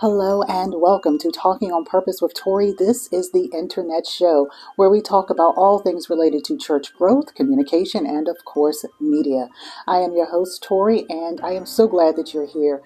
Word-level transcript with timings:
Hello 0.00 0.42
and 0.42 0.74
welcome 0.76 1.16
to 1.20 1.30
Talking 1.30 1.72
on 1.72 1.86
Purpose 1.86 2.20
with 2.20 2.34
Tori. 2.34 2.74
This 2.78 3.08
is 3.10 3.32
the 3.32 3.46
internet 3.46 4.06
show 4.06 4.46
where 4.76 4.90
we 4.90 5.00
talk 5.00 5.30
about 5.30 5.54
all 5.56 5.78
things 5.78 6.10
related 6.10 6.44
to 6.44 6.58
church 6.58 6.94
growth, 6.94 7.34
communication, 7.34 8.04
and 8.04 8.28
of 8.28 8.36
course, 8.44 8.84
media. 9.00 9.48
I 9.86 10.00
am 10.00 10.12
your 10.12 10.26
host, 10.26 10.62
Tori, 10.62 11.06
and 11.08 11.40
I 11.40 11.52
am 11.52 11.64
so 11.64 11.88
glad 11.88 12.16
that 12.16 12.34
you're 12.34 12.46
here. 12.46 12.82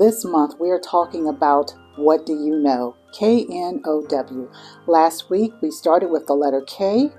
This 0.00 0.24
month 0.24 0.54
we 0.58 0.70
are 0.70 0.80
talking 0.80 1.28
about 1.28 1.72
What 1.94 2.26
Do 2.26 2.32
You 2.32 2.56
Know? 2.58 2.96
K 3.12 3.46
N 3.48 3.80
O 3.84 4.04
W. 4.08 4.50
Last 4.88 5.30
week 5.30 5.52
we 5.62 5.70
started 5.70 6.10
with 6.10 6.26
the 6.26 6.34
letter 6.34 6.64
K, 6.66 7.12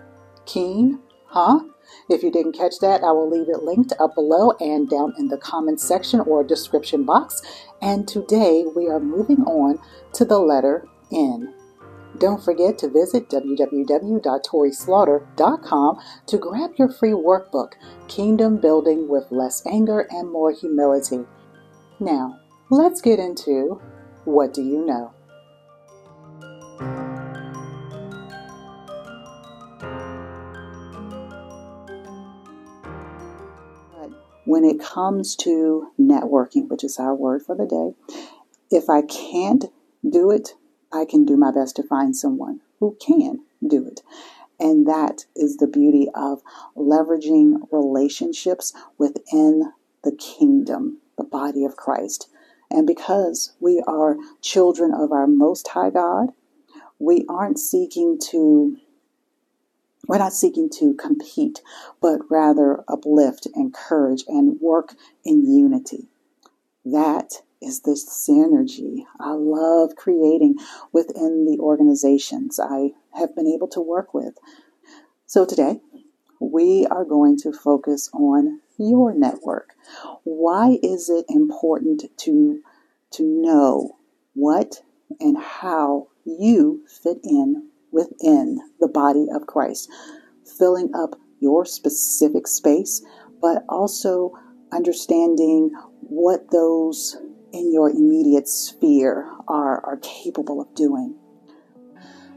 keen, 0.48 1.00
huh? 1.28 1.62
If 2.10 2.24
you 2.24 2.32
didn't 2.32 2.58
catch 2.58 2.80
that, 2.80 3.04
I 3.04 3.12
will 3.12 3.30
leave 3.30 3.50
it 3.50 3.64
linked 3.64 3.94
up 4.00 4.16
below 4.16 4.54
and 4.60 4.90
down 4.90 5.14
in 5.18 5.28
the 5.28 5.38
comment 5.38 5.80
section 5.80 6.22
or 6.22 6.44
description 6.44 7.04
box. 7.04 7.42
And 7.82 8.08
today 8.08 8.66
we 8.76 8.88
are 8.88 9.00
moving 9.00 9.44
on 9.44 9.80
to 10.14 10.26
the 10.26 10.40
letter 10.40 10.88
N. 11.12 11.54
Don't 12.18 12.44
forget 12.44 12.80
to 12.80 12.90
visit 12.90 13.30
www.torislaughter.com 13.30 16.00
to 16.26 16.38
grab 16.38 16.72
your 16.78 16.90
free 16.90 17.12
workbook, 17.12 17.74
Kingdom 18.08 18.58
Building 18.58 19.08
with 19.08 19.32
Less 19.32 19.64
Anger 19.66 20.08
and 20.10 20.30
More 20.32 20.52
Humility. 20.52 21.26
Now, 22.00 22.40
let's 22.70 23.02
get 23.02 23.20
into 23.20 23.80
What 24.26 24.54
Do 24.54 24.64
You 24.64 24.86
Know? 24.86 25.14
When 34.50 34.66
it 34.66 34.80
comes 34.80 35.36
to 35.36 35.92
networking, 36.00 36.68
which 36.70 36.84
is 36.84 36.98
our 36.98 37.14
word 37.14 37.44
for 37.44 37.56
the 37.56 37.68
day, 37.68 37.94
if 38.72 38.90
I 38.90 39.04
can't 39.04 39.66
do 40.10 40.32
it, 40.32 40.56
I 40.92 41.06
can 41.06 41.24
do 41.24 41.38
my 41.38 41.52
best 41.52 41.76
to 41.76 41.84
find 41.84 42.18
someone 42.18 42.62
who 42.80 42.98
can 43.00 43.42
do 43.66 43.86
it. 43.86 44.02
And 44.60 44.88
that 44.88 45.26
is 45.36 45.58
the 45.58 45.68
beauty 45.68 46.08
of 46.16 46.42
leveraging 46.76 47.68
relationships 47.72 48.74
within 48.98 49.72
the 50.04 50.16
kingdom, 50.16 50.98
the 51.16 51.26
body 51.26 51.64
of 51.64 51.76
Christ. 51.76 52.28
And 52.72 52.88
because 52.88 53.54
we 53.60 53.84
are 53.86 54.18
children 54.42 54.96
of 54.96 55.12
our 55.12 55.28
Most 55.28 55.68
High 55.68 55.92
God, 55.92 56.30
we 56.98 57.24
aren't 57.30 57.60
seeking 57.60 58.18
to 58.32 58.78
we're 60.08 60.18
not 60.18 60.34
seeking 60.34 60.70
to 60.80 60.94
compete, 60.94 61.62
but 62.02 62.20
rather 62.30 62.84
uplift, 62.88 63.48
encourage, 63.56 64.24
and 64.28 64.60
work 64.60 64.96
in 65.24 65.46
unity. 65.46 66.08
That 66.86 67.42
is 67.62 67.82
the 67.82 67.92
synergy 67.92 69.06
I 69.20 69.34
love 69.34 69.96
creating 69.96 70.56
within 70.92 71.46
the 71.46 71.60
organizations 71.60 72.60
I 72.60 72.92
have 73.14 73.36
been 73.36 73.48
able 73.48 73.68
to 73.70 73.82
work 73.82 74.14
with. 74.14 74.36
So 75.26 75.46
today, 75.46 75.82
we 76.40 76.88
are 76.90 77.04
going 77.04 77.38
to 77.40 77.52
focus 77.52 78.10
on 78.14 78.62
your 78.78 79.14
network. 79.14 79.74
Why 80.24 80.80
is 80.82 81.10
it 81.10 81.26
important 81.28 82.06
to, 82.20 82.62
to 83.12 83.24
know 83.24 83.98
what 84.34 84.82
and 85.20 85.38
how 85.38 86.08
you 86.24 86.86
fit 86.88 87.18
in 87.24 87.70
within 87.92 88.60
the 88.80 88.88
body 88.88 89.28
of 89.34 89.48
Christ, 89.48 89.90
filling 90.58 90.94
up 90.96 91.16
your 91.40 91.66
specific 91.66 92.48
space, 92.48 93.02
but 93.42 93.64
also 93.70 94.34
understanding 94.72 95.72
what 96.02 96.52
those 96.52 97.18
in 97.52 97.74
your 97.74 97.90
immediate 97.90 98.48
sphere 98.48 99.28
are, 99.48 99.84
are 99.86 99.98
capable 99.98 100.62
of 100.62 100.74
doing. 100.76 101.16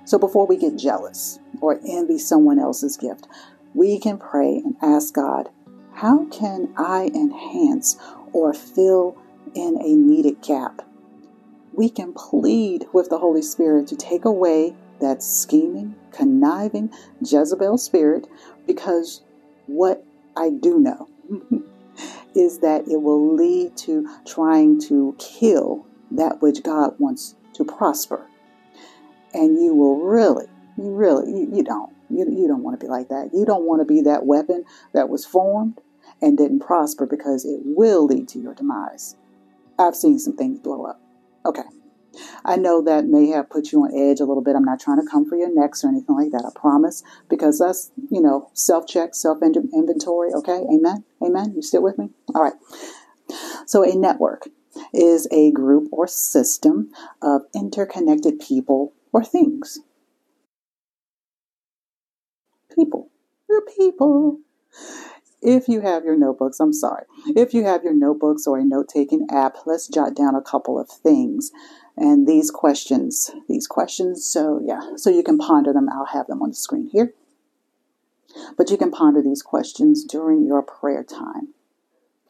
So 0.05 0.19
before 0.19 0.47
we 0.47 0.57
get 0.57 0.77
jealous 0.77 1.39
or 1.61 1.81
envy 1.87 2.19
someone 2.19 2.59
else's 2.59 2.97
gift, 2.97 3.27
we 3.75 3.99
can 3.99 4.19
pray 4.19 4.57
and 4.65 4.77
ask 4.83 5.15
God, 5.15 5.49
how 5.95 6.27
can 6.27 6.73
I 6.77 7.11
enhance 7.15 7.97
or 8.33 8.53
fill 8.53 9.17
in 9.55 9.79
a 9.81 9.95
needed 9.95 10.43
gap? 10.43 10.83
We 11.73 11.89
can 11.89 12.13
plead 12.13 12.87
with 12.93 13.09
the 13.09 13.19
Holy 13.19 13.43
Spirit 13.43 13.87
to 13.89 13.97
take 13.97 14.25
away 14.25 14.75
that 15.03 15.23
scheming, 15.23 15.95
conniving 16.13 16.91
Jezebel 17.21 17.77
spirit 17.79 18.27
because 18.67 19.23
what 19.67 20.05
I 20.37 20.51
do 20.51 20.79
know 20.79 21.09
is 22.35 22.61
that 22.61 22.89
it 22.89 23.03
will 23.03 23.35
lead 23.35 23.77
to 23.79 24.09
trying 24.27 24.81
to 24.83 25.15
kill 25.19 25.87
that 26.13 26.41
which 26.41 26.63
God 26.63 26.95
wants 26.99 27.35
to 27.55 27.65
prosper. 27.65 28.27
And 29.35 29.63
you 29.63 29.75
will 29.75 30.01
really, 30.01 30.47
you 30.77 30.95
really, 30.95 31.31
you, 31.31 31.57
you 31.57 31.63
don't, 31.63 31.93
you, 32.09 32.27
you 32.31 32.49
don't 32.49 32.63
want 32.63 32.79
to 32.79 32.85
be 32.85 32.91
like 32.91 33.09
that. 33.09 33.31
You 33.33 33.45
don't 33.45 33.65
want 33.65 33.81
to 33.81 33.87
be 33.87 34.03
that 34.03 34.27
weapon 34.27 34.65
that 34.93 35.09
was 35.09 35.25
formed 35.25 35.81
and 36.21 36.39
didn't 36.39 36.61
prosper 36.61 37.07
because 37.07 37.45
it 37.45 37.61
will 37.65 38.07
lead 38.07 38.29
to 38.29 38.39
your 38.39 38.55
demise. 38.55 39.17
I've 39.79 39.97
seen 39.97 40.19
some 40.19 40.37
things 40.37 40.61
blow 40.61 40.85
up. 40.85 41.01
Okay. 41.45 41.63
I 42.45 42.57
know 42.57 42.83
that 42.83 43.07
may 43.07 43.29
have 43.29 43.51
put 43.51 43.73
you 43.73 43.83
on 43.83 43.95
edge 43.95 44.21
a 44.21 44.25
little 44.25 44.43
bit. 44.43 44.57
I'm 44.57 44.65
not 44.65 44.81
trying 44.81 45.01
to 45.01 45.07
come 45.11 45.29
for 45.29 45.37
your 45.37 45.53
necks 45.55 45.85
or 45.85 45.89
anything 45.89 46.17
like 46.17 46.31
that. 46.33 46.45
I 46.45 46.59
promise. 46.59 47.03
Because 47.29 47.59
that's, 47.59 47.91
you 48.11 48.21
know, 48.21 48.51
self 48.53 48.87
check, 48.87 49.15
self 49.15 49.39
inventory. 49.43 50.33
Okay. 50.33 50.65
Amen. 50.73 51.05
Amen. 51.25 51.53
You 51.55 51.63
still 51.63 51.83
with 51.83 51.99
me? 51.99 52.11
All 52.35 52.43
right. 52.43 52.55
So 53.67 53.83
a 53.83 53.95
network 53.95 54.49
is 54.93 55.29
a 55.31 55.51
group 55.53 55.89
or 55.93 56.07
system 56.07 56.91
of 57.21 57.43
interconnected 57.55 58.41
people 58.41 58.93
or 59.13 59.25
things. 59.25 59.81
People. 62.75 63.11
You're 63.49 63.63
people. 63.63 64.39
If 65.43 65.67
you 65.67 65.81
have 65.81 66.05
your 66.05 66.17
notebooks, 66.17 66.61
I'm 66.61 66.73
sorry. 66.73 67.05
If 67.35 67.53
you 67.53 67.65
have 67.65 67.83
your 67.83 67.95
notebooks 67.95 68.47
or 68.47 68.59
a 68.59 68.65
note 68.65 68.89
taking 68.89 69.27
app, 69.29 69.57
let's 69.67 69.89
jot 69.89 70.15
down 70.15 70.37
a 70.37 70.41
couple 70.41 70.79
of 70.79 70.89
things 70.89 71.51
and 71.97 72.29
these 72.29 72.51
questions, 72.51 73.33
these 73.49 73.67
questions. 73.67 74.25
So, 74.25 74.61
yeah, 74.65 74.81
so 74.97 75.11
you 75.11 75.25
can 75.25 75.39
ponder 75.39 75.73
them. 75.73 75.89
I'll 75.93 76.07
have 76.07 76.29
them 76.29 76.43
on 76.43 76.51
the 76.51 76.55
screen 76.55 76.89
here. 76.93 77.13
But 78.57 78.71
you 78.71 78.77
can 78.77 78.93
ponder 78.93 79.21
these 79.21 79.43
questions 79.43 80.05
during 80.05 80.47
your 80.47 80.63
prayer 80.63 81.03
time. 81.03 81.55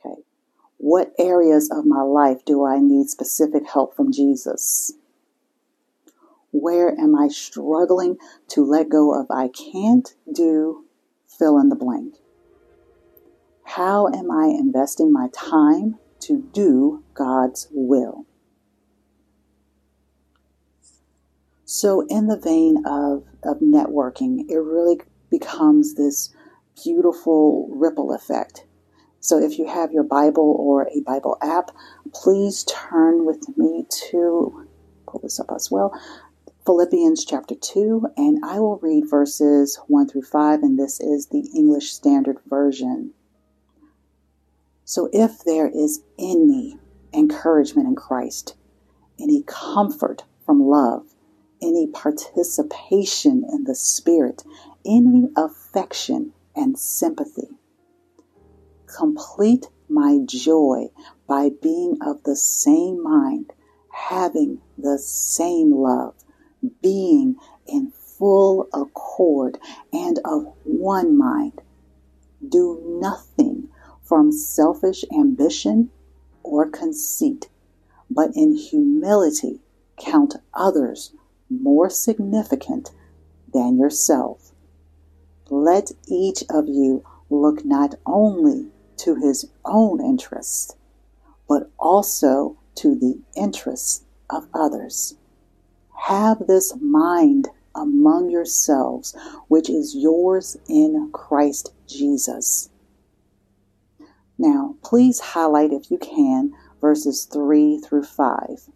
Okay. 0.05 0.23
What 0.79 1.13
areas 1.19 1.71
of 1.71 1.85
my 1.85 2.01
life 2.01 2.45
do 2.47 2.65
I 2.65 2.79
need 2.79 3.09
specific 3.11 3.69
help 3.69 3.95
from 3.95 4.11
Jesus? 4.11 4.95
Where 6.51 6.99
am 6.99 7.15
I 7.15 7.29
struggling 7.29 8.17
to 8.49 8.65
let 8.65 8.89
go 8.89 9.15
of 9.15 9.31
I 9.31 9.49
can't 9.49 10.13
do 10.33 10.87
fill 11.27 11.59
in 11.59 11.69
the 11.69 11.77
blank? 11.77 12.17
How 13.77 14.07
am 14.09 14.31
I 14.31 14.49
investing 14.49 15.11
my 15.11 15.29
time 15.33 15.99
to 16.21 16.47
do 16.53 17.05
God's 17.15 17.69
will? 17.71 18.27
So, 21.65 22.05
in 22.11 22.27
the 22.27 22.37
vein 22.37 22.85
of, 22.85 23.25
of 23.43 23.61
networking, 23.61 24.45
it 24.51 24.59
really 24.59 25.01
becomes 25.31 25.95
this 25.95 26.35
beautiful 26.85 27.67
ripple 27.73 28.13
effect. 28.13 28.67
So, 29.21 29.39
if 29.39 29.59
you 29.59 29.67
have 29.67 29.91
your 29.91 30.05
Bible 30.05 30.55
or 30.59 30.87
a 30.89 31.01
Bible 31.01 31.39
app, 31.41 31.71
please 32.13 32.65
turn 32.65 33.25
with 33.25 33.57
me 33.57 33.87
to 34.11 34.69
pull 35.09 35.21
this 35.23 35.41
up 35.41 35.51
as 35.51 35.71
well. 35.71 35.99
Philippians 36.67 37.25
chapter 37.25 37.55
2, 37.55 38.09
and 38.19 38.45
I 38.45 38.61
will 38.61 38.77
read 38.83 39.09
verses 39.09 39.81
1 39.87 40.11
through 40.11 40.25
5, 40.25 40.63
and 40.63 40.79
this 40.79 41.01
is 41.01 41.29
the 41.29 41.49
English 41.57 41.91
Standard 41.95 42.37
Version. 42.47 43.15
So, 44.95 45.09
if 45.11 45.43
there 45.43 45.69
is 45.69 46.03
any 46.19 46.77
encouragement 47.15 47.89
in 47.89 47.95
Christ, 47.95 48.57
any 49.19 49.43
comfort 49.47 50.25
from 50.45 50.69
love, 50.69 51.07
any 51.63 51.87
participation 51.87 53.43
in 53.51 53.65
the 53.65 53.75
Spirit, 53.75 54.43
any 54.85 55.31
affection 55.35 56.35
and 56.55 56.79
sympathy. 56.79 57.49
Complete 58.87 59.71
my 59.89 60.19
joy 60.27 60.91
by 61.27 61.49
being 61.63 61.97
of 62.03 62.23
the 62.25 62.37
same 62.37 63.03
mind, 63.03 63.55
having 64.11 64.61
the 64.77 64.99
same 64.99 65.73
love, 65.73 66.15
being 66.83 67.37
in 67.67 67.93
full 67.93 68.69
accord 68.75 69.57
and 69.91 70.19
of 70.27 70.53
one 70.65 71.17
mind. 71.17 71.63
Do 72.47 72.79
nothing 73.01 73.52
from 74.03 74.33
selfish 74.33 75.05
ambition 75.13 75.91
or 76.43 76.69
conceit, 76.69 77.49
but 78.11 78.31
in 78.35 78.55
humility 78.57 79.61
count 79.97 80.37
others 80.55 81.13
more 81.49 81.89
significant 81.89 82.91
than 83.53 83.79
yourself. 83.79 84.53
Let 85.51 85.93
each 86.07 86.45
of 86.51 86.69
you 86.69 87.05
look 87.31 87.65
not 87.65 87.95
only 88.07 88.69
to 88.99 89.15
his 89.17 89.49
own 89.65 90.01
interests, 90.01 90.77
but 91.49 91.71
also 91.79 92.57
to 92.77 92.95
the 92.95 93.21
interests 93.37 94.05
of 94.31 94.47
others. 94.55 95.17
Have 96.07 96.47
this 96.47 96.75
mind 96.81 97.49
among 97.75 98.31
yourselves, 98.31 99.15
which 99.49 99.69
is 99.69 99.95
yours 99.95 100.57
in 100.69 101.11
Christ 101.13 101.73
Jesus. 101.87 102.71
Please 104.93 105.21
highlight, 105.21 105.73
if 105.73 105.91
you 105.91 105.97
can, 105.97 106.53
verses 106.79 107.25
3 107.25 107.79
through 107.79 108.03
5. 108.03 108.69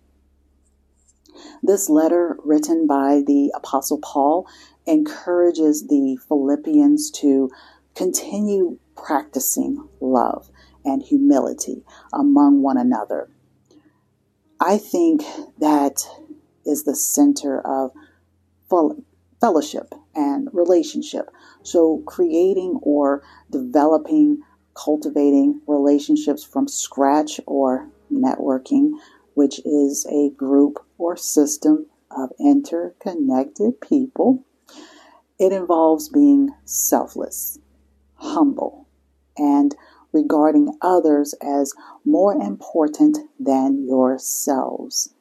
This 1.63 1.91
letter, 1.91 2.39
written 2.43 2.87
by 2.87 3.23
the 3.27 3.53
Apostle 3.55 3.99
Paul, 3.99 4.49
encourages 4.87 5.89
the 5.89 6.17
Philippians 6.27 7.11
to 7.21 7.51
continue 7.95 8.79
practicing 8.97 9.87
love 10.01 10.49
and 10.87 11.03
humility 11.03 11.85
among 12.15 12.63
one 12.63 12.79
another. 12.79 13.29
I 14.59 14.79
think 14.79 15.23
that 15.59 16.09
is 16.65 16.85
the 16.85 16.97
center 16.97 17.61
of 17.61 17.91
fellowship 19.39 19.93
and 20.15 20.49
relationship. 20.55 21.29
So, 21.63 22.03
creating 22.07 22.81
or 22.81 23.23
developing, 23.51 24.41
cultivating 24.77 25.61
relationships 25.67 26.45
from 26.45 26.69
scratch 26.69 27.41
or 27.47 27.89
networking, 28.13 28.93
which 29.35 29.61
is 29.65 30.07
a 30.11 30.31
group 30.37 30.79
or 30.99 31.17
system 31.17 31.87
of 32.11 32.31
interconnected 32.39 33.81
people, 33.81 34.45
it 35.39 35.53
involves 35.53 36.09
being 36.09 36.51
selfless, 36.65 37.59
humble, 38.15 38.87
and 39.37 39.75
regarding 40.13 40.77
others 40.81 41.35
as 41.43 41.75
more 42.05 42.33
important 42.35 43.19
than 43.39 43.87
yourselves. 43.87 45.13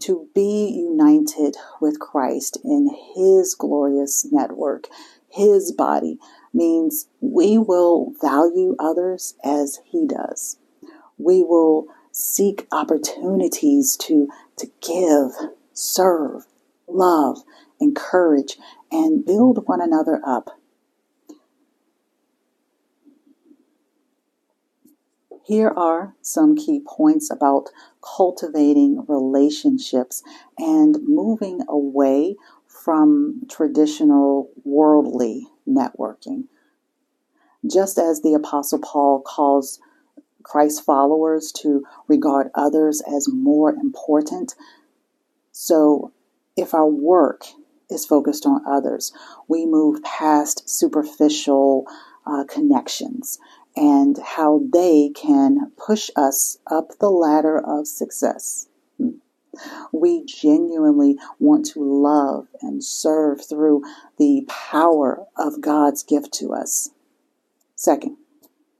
To 0.00 0.28
be 0.34 0.68
united 0.68 1.56
with 1.80 2.00
Christ 2.00 2.58
in 2.64 2.88
His 3.14 3.54
glorious 3.54 4.26
network, 4.32 4.88
His 5.28 5.70
body, 5.70 6.18
means 6.52 7.08
we 7.20 7.58
will 7.58 8.12
value 8.20 8.76
others 8.78 9.34
as 9.44 9.80
He 9.84 10.06
does. 10.06 10.58
We 11.18 11.42
will 11.42 11.86
seek 12.10 12.66
opportunities 12.70 13.96
to, 13.96 14.28
to 14.56 14.70
give, 14.80 15.32
serve, 15.72 16.46
love, 16.86 17.38
encourage, 17.80 18.58
and 18.90 19.24
build 19.24 19.66
one 19.66 19.80
another 19.80 20.20
up. 20.26 20.58
Here 25.44 25.72
are 25.76 26.14
some 26.22 26.54
key 26.54 26.80
points 26.86 27.30
about 27.30 27.70
cultivating 28.00 29.04
relationships 29.08 30.22
and 30.56 30.98
moving 31.02 31.60
away 31.68 32.36
from 32.66 33.42
traditional 33.48 34.50
worldly 34.64 35.48
networking. 35.68 36.44
Just 37.70 37.98
as 37.98 38.22
the 38.22 38.34
Apostle 38.34 38.80
Paul 38.80 39.20
calls 39.20 39.80
Christ 40.42 40.84
followers 40.84 41.52
to 41.62 41.84
regard 42.08 42.50
others 42.54 43.00
as 43.02 43.28
more 43.32 43.70
important, 43.72 44.54
so 45.52 46.12
if 46.56 46.74
our 46.74 46.88
work 46.88 47.44
is 47.88 48.04
focused 48.04 48.46
on 48.46 48.66
others, 48.66 49.12
we 49.48 49.66
move 49.66 50.02
past 50.02 50.68
superficial 50.68 51.86
uh, 52.26 52.44
connections 52.48 53.38
and 53.76 54.18
how 54.18 54.62
they 54.72 55.10
can 55.14 55.70
push 55.76 56.10
us 56.16 56.58
up 56.70 56.98
the 56.98 57.10
ladder 57.10 57.58
of 57.58 57.86
success. 57.86 58.68
We 59.92 60.24
genuinely 60.24 61.18
want 61.38 61.66
to 61.66 61.80
love 61.80 62.48
and 62.60 62.82
serve 62.82 63.46
through 63.46 63.82
the 64.18 64.46
power 64.48 65.26
of 65.36 65.60
God's 65.60 66.02
gift 66.02 66.32
to 66.34 66.52
us. 66.54 66.90
Second, 67.74 68.16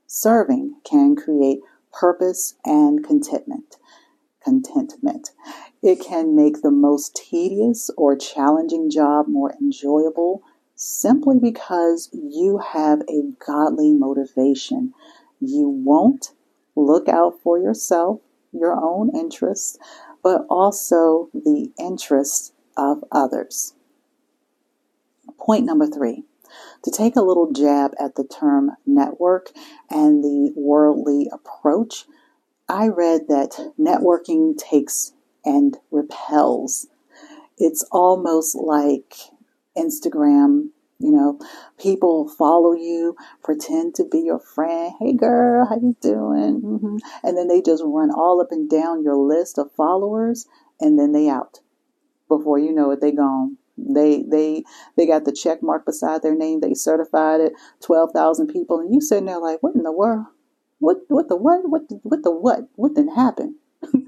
serving 0.07 0.75
can 0.83 1.15
create 1.15 1.59
purpose 1.91 2.55
and 2.65 3.03
contentment. 3.03 3.77
Contentment. 4.43 5.31
It 5.81 5.99
can 5.99 6.35
make 6.35 6.61
the 6.61 6.71
most 6.71 7.15
tedious 7.15 7.89
or 7.97 8.15
challenging 8.15 8.89
job 8.89 9.27
more 9.27 9.53
enjoyable 9.61 10.43
simply 10.75 11.39
because 11.39 12.09
you 12.13 12.57
have 12.57 13.01
a 13.01 13.31
godly 13.45 13.91
motivation. 13.91 14.93
You 15.39 15.69
won't 15.69 16.31
look 16.75 17.07
out 17.07 17.39
for 17.43 17.59
yourself, 17.59 18.21
your 18.51 18.73
own 18.73 19.15
interests, 19.15 19.77
but 20.23 20.45
also 20.49 21.29
the 21.33 21.71
interests 21.77 22.53
of 22.77 23.03
others. 23.11 23.73
Point 25.37 25.65
number 25.65 25.85
three 25.85 26.23
to 26.83 26.91
take 26.91 27.15
a 27.15 27.21
little 27.21 27.51
jab 27.51 27.93
at 27.99 28.15
the 28.15 28.23
term 28.23 28.71
network 28.85 29.51
and 29.89 30.23
the 30.23 30.53
worldly 30.55 31.29
approach, 31.31 32.05
I 32.67 32.87
read 32.87 33.27
that 33.27 33.73
networking 33.79 34.57
takes 34.57 35.13
and 35.45 35.77
repels. 35.91 36.87
It's 37.57 37.83
almost 37.91 38.55
like 38.55 39.15
Instagram, 39.77 40.69
you 40.99 41.11
know, 41.11 41.39
people 41.79 42.29
follow 42.29 42.73
you, 42.73 43.15
pretend 43.43 43.95
to 43.95 44.05
be 44.05 44.19
your 44.19 44.39
friend. 44.39 44.93
Hey 44.99 45.13
girl, 45.13 45.65
how 45.65 45.75
you 45.75 45.95
doing? 46.01 46.61
Mm-hmm. 46.61 46.97
And 47.23 47.37
then 47.37 47.47
they 47.47 47.61
just 47.61 47.83
run 47.85 48.11
all 48.11 48.39
up 48.41 48.51
and 48.51 48.69
down 48.69 49.03
your 49.03 49.17
list 49.17 49.57
of 49.57 49.71
followers 49.71 50.47
and 50.79 50.97
then 50.97 51.11
they 51.11 51.29
out. 51.29 51.59
Before 52.27 52.57
you 52.57 52.73
know 52.73 52.91
it, 52.91 53.01
they 53.01 53.11
gone. 53.11 53.57
They 53.77 54.23
they 54.23 54.63
they 54.95 55.07
got 55.07 55.25
the 55.25 55.31
check 55.31 55.63
mark 55.63 55.85
beside 55.85 56.21
their 56.21 56.35
name. 56.35 56.61
They 56.61 56.73
certified 56.73 57.41
it. 57.41 57.53
Twelve 57.81 58.11
thousand 58.11 58.47
people, 58.47 58.79
and 58.79 58.93
you 58.93 59.01
sitting 59.01 59.25
there 59.25 59.39
like, 59.39 59.61
what 59.61 59.75
in 59.75 59.83
the 59.83 59.91
world? 59.91 60.27
What 60.79 60.97
what 61.07 61.27
the 61.27 61.35
what 61.35 61.61
what 61.69 61.89
the, 61.89 61.99
what 62.03 62.23
the 62.23 62.31
what 62.31 62.67
what 62.75 62.93
didn't 62.93 63.15
happen? 63.15 63.57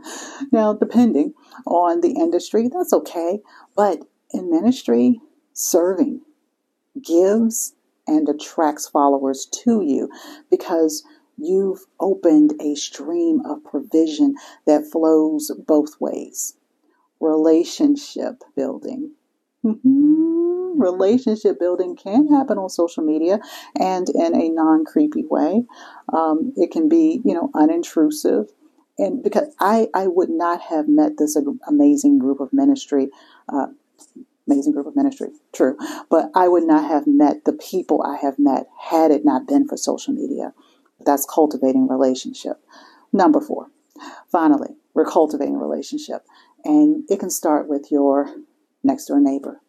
now, 0.51 0.73
depending 0.73 1.33
on 1.65 2.01
the 2.01 2.11
industry, 2.11 2.69
that's 2.71 2.93
okay. 2.93 3.39
But 3.75 3.99
in 4.31 4.49
ministry, 4.49 5.19
serving 5.53 6.14
gives 7.01 7.73
and 8.07 8.27
attracts 8.29 8.87
followers 8.87 9.47
to 9.63 9.81
you 9.81 10.09
because 10.49 11.03
you've 11.37 11.85
opened 11.99 12.53
a 12.61 12.75
stream 12.75 13.41
of 13.45 13.63
provision 13.63 14.35
that 14.65 14.89
flows 14.91 15.51
both 15.67 15.99
ways. 15.99 16.55
Relationship 17.19 18.43
building. 18.55 19.11
Mm-hmm. 19.63 20.79
Relationship 20.79 21.59
building 21.59 21.95
can 21.95 22.27
happen 22.27 22.57
on 22.57 22.69
social 22.69 23.03
media 23.03 23.39
and 23.79 24.07
in 24.09 24.35
a 24.35 24.49
non 24.49 24.85
creepy 24.85 25.23
way. 25.25 25.63
Um, 26.13 26.53
it 26.55 26.71
can 26.71 26.87
be, 26.87 27.21
you 27.23 27.33
know, 27.33 27.49
unintrusive. 27.55 28.49
And 28.97 29.23
because 29.23 29.53
I, 29.59 29.87
I 29.93 30.07
would 30.07 30.29
not 30.29 30.61
have 30.61 30.87
met 30.87 31.17
this 31.17 31.37
amazing 31.67 32.19
group 32.19 32.39
of 32.39 32.53
ministry 32.53 33.09
uh, 33.49 33.67
amazing 34.47 34.73
group 34.73 34.87
of 34.87 34.95
ministry, 34.95 35.29
true. 35.53 35.77
But 36.09 36.31
I 36.35 36.47
would 36.47 36.63
not 36.63 36.89
have 36.89 37.07
met 37.07 37.45
the 37.45 37.53
people 37.53 38.01
I 38.03 38.17
have 38.17 38.37
met 38.37 38.67
had 38.89 39.11
it 39.11 39.25
not 39.25 39.47
been 39.47 39.67
for 39.67 39.77
social 39.77 40.13
media. 40.13 40.53
That's 41.05 41.25
cultivating 41.25 41.87
relationship. 41.87 42.61
Number 43.11 43.41
four, 43.41 43.67
finally, 44.31 44.75
we're 44.93 45.05
cultivating 45.05 45.57
relationship. 45.57 46.25
And 46.63 47.03
it 47.09 47.19
can 47.19 47.29
start 47.29 47.67
with 47.67 47.91
your 47.91 48.35
next 48.83 49.05
door 49.05 49.19
neighbor, 49.19 49.61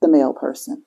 the 0.00 0.08
mail 0.08 0.32
person, 0.32 0.84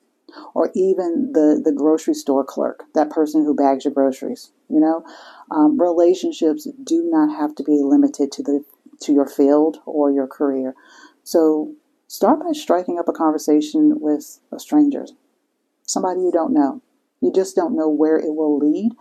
or 0.54 0.70
even 0.74 1.32
the, 1.32 1.60
the 1.64 1.72
grocery 1.72 2.14
store 2.14 2.44
clerk, 2.44 2.84
that 2.94 3.10
person 3.10 3.44
who 3.44 3.54
bags 3.54 3.84
your 3.84 3.94
groceries. 3.94 4.50
You 4.68 4.80
know, 4.80 5.04
um, 5.50 5.80
relationships 5.80 6.66
do 6.82 7.08
not 7.10 7.36
have 7.36 7.54
to 7.56 7.62
be 7.62 7.80
limited 7.82 8.32
to 8.32 8.42
the 8.42 8.64
to 9.02 9.12
your 9.12 9.26
field 9.26 9.78
or 9.86 10.10
your 10.10 10.26
career. 10.26 10.74
So 11.24 11.74
Start 12.06 12.40
by 12.40 12.52
striking 12.52 12.98
up 12.98 13.08
a 13.08 13.12
conversation 13.12 14.00
with 14.00 14.40
a 14.52 14.58
stranger, 14.58 15.06
somebody 15.86 16.20
you 16.20 16.30
don't 16.30 16.52
know. 16.52 16.82
You 17.20 17.32
just 17.32 17.56
don't 17.56 17.76
know 17.76 17.88
where 17.88 18.18
it 18.18 18.34
will 18.34 18.58
lead. 18.58 18.92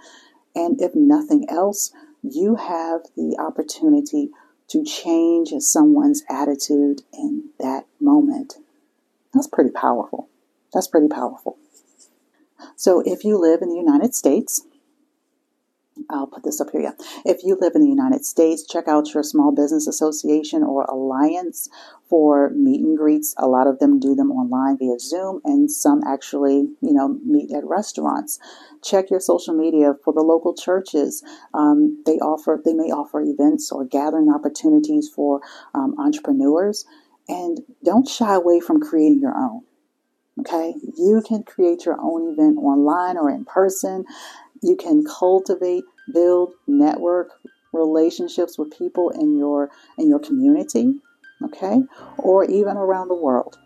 And 0.56 0.82
if 0.82 0.96
nothing 0.96 1.46
else, 1.50 1.92
you 2.22 2.56
have 2.56 3.02
the 3.16 3.36
opportunity 3.38 4.30
to 4.70 4.84
change 4.84 5.52
someone's 5.60 6.24
attitude 6.30 7.02
in 7.12 7.50
that 7.60 7.86
moment. 8.00 8.56
That's 9.34 9.48
pretty 9.48 9.72
powerful. 9.72 10.30
That's 10.74 10.88
pretty 10.88 11.10
powerful. 11.10 11.58
So, 12.76 13.02
if 13.06 13.24
you 13.24 13.38
live 13.38 13.62
in 13.62 13.70
the 13.70 13.76
United 13.76 14.16
States, 14.16 14.66
I'll 16.14 16.28
put 16.28 16.44
this 16.44 16.62
up 16.62 16.70
here. 16.72 16.82
Yeah. 16.82 16.92
If 17.26 17.44
you 17.44 17.58
live 17.60 17.74
in 17.76 17.82
the 17.82 17.90
United 17.90 18.26
States, 18.26 18.66
check 18.66 18.88
out 18.88 19.14
your 19.14 19.24
small 19.24 19.52
business 19.52 19.88
association 19.88 20.64
or 20.64 20.84
alliance 20.86 21.70
for 22.10 22.52
meet 22.52 22.82
and 22.82 22.98
greets. 22.98 23.34
A 23.38 23.48
lot 23.48 23.68
of 23.68 23.80
them 23.80 24.00
do 24.00 24.14
them 24.14 24.32
online 24.32 24.78
via 24.78 25.00
Zoom, 25.00 25.42
and 25.44 25.72
some 25.72 26.02
actually, 26.06 26.68
you 26.82 26.94
know, 26.94 27.18
meet 27.26 27.52
at 27.52 27.66
restaurants. 27.66 28.40
Check 28.84 29.10
your 29.10 29.20
social 29.20 29.56
media 29.56 29.94
for 30.04 30.14
the 30.14 30.22
local 30.22 30.54
churches. 30.54 31.24
Um, 31.54 32.04
they 32.06 32.20
offer, 32.20 32.62
they 32.64 32.74
may 32.74 32.92
offer 32.92 33.22
events 33.22 33.72
or 33.72 33.86
gathering 33.86 34.30
opportunities 34.32 35.10
for 35.10 35.42
um, 35.74 35.96
entrepreneurs, 35.98 36.86
and 37.28 37.62
don't 37.84 38.08
shy 38.08 38.36
away 38.36 38.60
from 38.60 38.80
creating 38.80 39.20
your 39.22 39.36
own. 39.36 39.62
Okay, 40.40 40.74
you 40.98 41.22
can 41.26 41.44
create 41.44 41.86
your 41.86 41.98
own 42.02 42.34
event 42.34 42.58
online 42.58 43.18
or 43.18 43.30
in 43.30 43.46
person. 43.46 44.04
You 44.64 44.76
can 44.76 45.04
cultivate, 45.04 45.84
build, 46.12 46.54
network 46.68 47.30
relationships 47.74 48.58
with 48.58 48.78
people 48.78 49.10
in 49.10 49.38
your 49.38 49.70
in 49.98 50.08
your 50.08 50.20
community, 50.20 50.94
okay? 51.44 51.82
Or 52.18 52.46
even 52.46 52.78
around 52.78 53.08
the 53.08 53.16
world. 53.16 53.58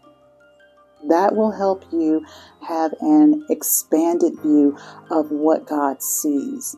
That 1.10 1.36
will 1.36 1.52
help 1.52 1.86
you 1.92 2.26
have 2.68 2.94
an 3.02 3.46
expanded 3.50 4.34
view 4.42 4.78
of 5.12 5.30
what 5.30 5.68
God 5.68 6.02
sees. 6.02 6.76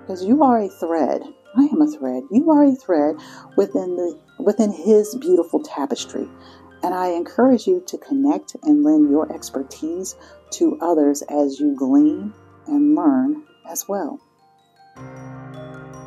Because 0.00 0.24
you 0.24 0.42
are 0.42 0.58
a 0.58 0.68
thread. 0.68 1.22
I 1.56 1.64
am 1.64 1.80
a 1.80 1.90
thread. 1.90 2.24
You 2.30 2.50
are 2.50 2.64
a 2.64 2.74
thread 2.74 3.16
within 3.56 3.96
the 3.96 4.18
within 4.38 4.72
his 4.72 5.14
beautiful 5.16 5.62
tapestry. 5.62 6.28
And 6.82 6.94
I 6.94 7.08
encourage 7.08 7.66
you 7.68 7.82
to 7.86 7.98
connect 7.98 8.56
and 8.64 8.82
lend 8.82 9.08
your 9.08 9.32
expertise 9.32 10.16
to 10.52 10.76
others 10.80 11.22
as 11.22 11.60
you 11.60 11.76
glean 11.76 12.34
and 12.66 12.96
learn 12.96 13.44
as 13.70 13.88
well. 13.88 14.20
Música 14.94 16.01